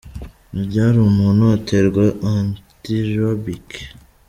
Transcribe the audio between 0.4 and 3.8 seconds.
Ni ryari umuntu aterwa Anti rabbic?.